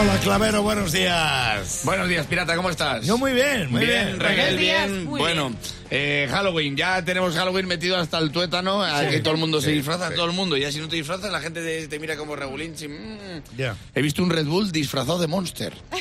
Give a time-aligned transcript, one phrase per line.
[0.00, 1.80] Hola, Clavero, buenos días.
[1.82, 3.04] Buenos días, pirata, ¿cómo estás?
[3.04, 4.16] Yo muy bien, muy bien.
[4.16, 5.04] Días, bien.
[5.06, 5.52] muy bueno,
[5.90, 10.10] eh, Halloween, ya tenemos Halloween metido hasta el tuétano, aquí todo el mundo se disfraza,
[10.14, 10.56] todo el mundo.
[10.56, 12.72] Ya si no te disfrazas, la gente te, te mira como regulín.
[12.72, 13.62] mm.
[13.94, 15.72] He visto un Red Bull disfrazado de Monster.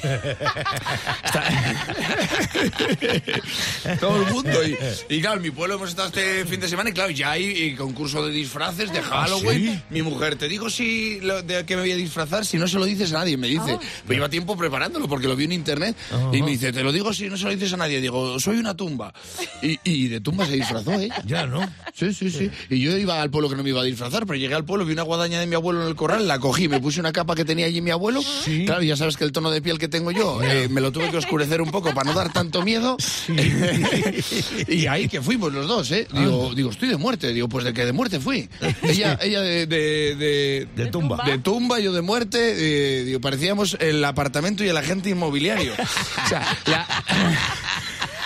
[4.00, 4.64] Todo el mundo.
[4.66, 4.78] Y,
[5.16, 7.76] y claro, en mi pueblo hemos estado este fin de semana y claro, ya hay
[7.76, 9.74] concurso de disfraces de Halloween.
[9.76, 9.82] ¿sí?
[9.90, 12.78] Mi mujer, te digo si lo- de qué me voy a disfrazar, si no se
[12.78, 13.78] lo dices a nadie, me dice.
[14.06, 15.96] Pues lleva tiempo preparándolo porque lo vi en internet
[16.34, 18.02] y me dice, te lo digo si no se lo dices a nadie.
[18.02, 19.14] Digo, soy una tumba.
[19.62, 21.16] Y, y de tumba se disfrazó ella.
[21.26, 21.68] Ya, ¿no?
[21.94, 22.50] Sí, sí, sí.
[22.70, 24.86] Y yo iba al pueblo que no me iba a disfrazar, pero llegué al pueblo,
[24.86, 27.36] vi una guadaña de mi abuelo en el corral, la cogí, me puse una capa
[27.36, 28.22] que tenía allí mi abuelo.
[28.22, 28.64] Sí.
[28.66, 31.10] Claro, ya sabes que el tono de piel que tengo yo, eh, me lo tuve
[31.10, 32.98] que oscurecer un poco para no dar tanto miedo.
[34.68, 36.08] y ahí que fuimos los dos, ¿eh?
[36.14, 37.34] Digo, digo, estoy de muerte.
[37.34, 38.48] Digo, pues de que de muerte fui.
[38.84, 41.24] Ella, ella de, de, de, De tumba.
[41.26, 42.38] de tumba, yo de muerte.
[42.40, 45.74] eh, digo, parecíamos el apartamento y el agente inmobiliario.
[45.74, 46.88] O sea, la,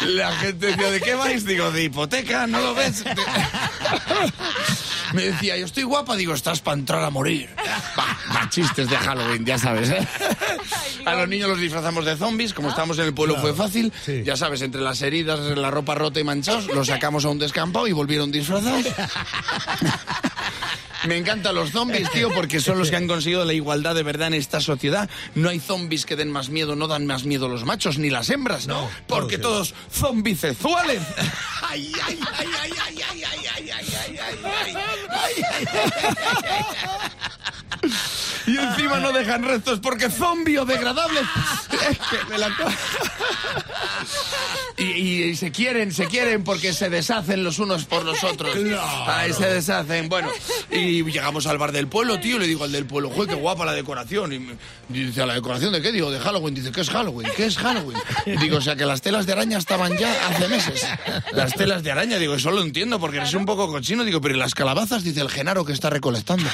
[0.08, 1.46] la gente decía, ¿de qué vais?
[1.46, 3.04] Digo, de hipoteca, ¿no lo ves?
[3.04, 3.16] De-
[5.14, 7.50] Me decía, yo estoy guapa, digo, estás para entrar a morir.
[8.00, 10.08] Va, chistes de Halloween, ya sabes, ¿eh?
[11.06, 13.92] A los niños los disfrazamos de zombies, como estamos en el pueblo fue fácil.
[14.06, 14.24] sí.
[14.24, 17.88] Ya sabes, entre las heridas, la ropa rota y manchados, los sacamos a un descampado
[17.88, 18.86] y volvieron disfrazados.
[21.08, 24.28] Me encantan los zombies, tío, porque son los que han conseguido la igualdad de verdad
[24.28, 25.10] en esta sociedad.
[25.36, 28.30] No hay zombies que den más miedo, no dan más miedo los machos ni las
[28.30, 31.02] hembras, No, porque todos todos zombisexuales.
[31.62, 34.76] Ay, ay, ay, ay, ay, ay, ay, ay, ay, ay, ay,
[35.12, 37.11] ay, ay, ay.
[38.48, 41.24] Y encima no dejan restos porque son biodegradables.
[41.90, 42.50] Es que me la
[44.78, 48.56] y, y- y se quieren, se quieren porque se deshacen los unos por los otros.
[49.08, 50.10] Ahí se deshacen.
[50.10, 50.30] Bueno,
[50.72, 53.66] y llegamos al bar del pueblo, tío, le digo al del pueblo, joder, qué guapa
[53.66, 54.34] la decoración.
[54.34, 54.56] Y, me-
[54.90, 55.92] dice, ¿la decoración de qué?
[55.92, 56.56] Digo, de Halloween.
[56.56, 57.30] Dice, ¿qué es Halloween?
[57.36, 57.98] ¿Qué es Halloween?
[58.40, 60.86] Digo, o sea, que las telas de araña estaban ya hace meses.
[61.34, 64.04] Las telas de araña, digo, eso lo entiendo porque eres un poco cochino.
[64.04, 65.04] Digo, pero ¿y las calabazas?
[65.04, 66.50] Dice el Genaro que está recolectando.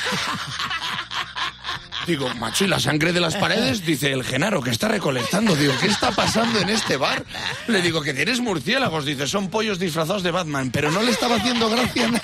[2.07, 3.85] Digo, macho, ¿y la sangre de las paredes?
[3.85, 5.55] Dice el Genaro, que está recolectando.
[5.57, 7.25] Digo, ¿qué está pasando en este bar?
[7.67, 9.05] Le digo, que tienes murciélagos.
[9.05, 10.71] Dice, son pollos disfrazados de Batman.
[10.71, 12.07] Pero no le estaba haciendo gracia.
[12.07, 12.23] nada.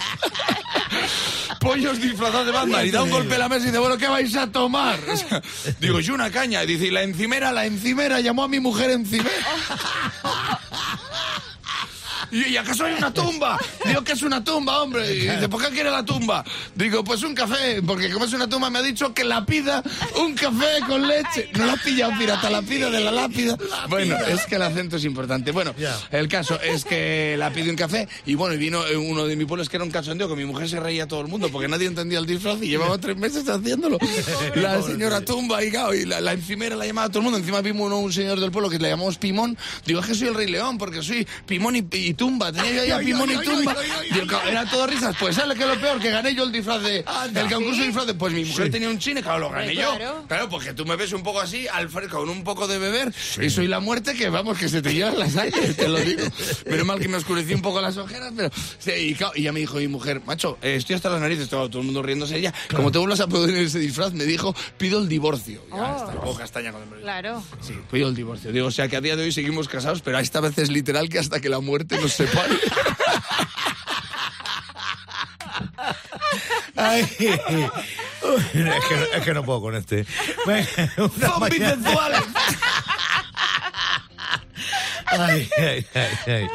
[1.60, 2.88] Pollos disfrazados de Batman.
[2.88, 5.00] Y da un golpe a la mesa y dice, bueno, ¿qué vais a tomar?
[5.10, 5.42] O sea,
[5.82, 6.62] digo, yo una caña.
[6.62, 9.30] Dice, y la encimera, la encimera, llamó a mi mujer encimera.
[12.34, 13.60] Y ¿y acaso hay una tumba?
[13.86, 15.14] Digo que es una tumba, hombre.
[15.14, 16.44] Y dice, ¿por qué quiere la tumba?
[16.76, 19.84] Digo, pues un café, porque como es una tumba me ha dicho que la pida
[20.20, 21.50] un café con leche.
[21.54, 23.56] No la ha pillado, pirata, la pida de la lápida.
[23.88, 25.52] Bueno, es que el acento es importante.
[25.52, 25.76] Bueno,
[26.12, 29.46] el caso es que la pide un café y bueno, y vino uno de mi
[29.46, 31.50] pueblo, es que era un cachondeo, que mi mujer se reía a todo el mundo
[31.52, 34.00] porque nadie entendía el disfraz y llevaba tres meses haciéndolo.
[34.56, 37.38] La señora tumba y, claro, y la, la encimera la llamaba a todo el mundo.
[37.38, 39.58] Encima vimos uno, un señor del pueblo que le llamamos Pimón.
[39.86, 42.52] Digo, es que soy el Rey León porque soy Pimón y, y Tumba.
[42.54, 43.76] Tenía yo ahí a Pimón y Tumba.
[44.48, 45.14] era todo risas.
[45.20, 47.00] Pues sale que lo peor, que gané yo el disfraz de...
[47.00, 48.14] El concurso de disfraz de...
[48.14, 49.94] Pues mi mujer tenía un chine, claro, lo gané yo.
[50.28, 50.48] Claro.
[50.50, 53.50] Porque tú me ves un poco así, al fre- con un poco de beber, y
[53.50, 56.22] soy la muerte que, vamos, que se te llevan las sangre, te lo digo.
[56.70, 58.50] Menos mal que me oscurecí un poco las ojeras, pero...
[58.80, 61.50] sí, y, claro, y ya me dijo mi mujer, macho, eh, estoy hasta las narices,
[61.50, 62.54] todo, todo el mundo riéndose ella.
[62.74, 65.62] Como te vuelvas a poner ese disfraz, me dijo, pido el divorcio.
[65.70, 65.96] Ya, Oh.
[65.98, 67.06] hasta la boca castaña cuando me lo dijo.
[67.06, 67.44] Claro.
[67.62, 68.52] Sí, pido el divorcio.
[68.52, 71.10] Digo, o sea que a día de hoy seguimos casados, pero esta vez es literal
[71.10, 72.60] que hasta que la muerte con usted, Pari.
[76.76, 77.34] Ay, es, que,
[79.14, 80.06] es, que, no puedo con este.
[80.96, 82.24] ¡Zombies mensuales!
[85.06, 86.18] ay, ay, ay.
[86.28, 86.50] ay.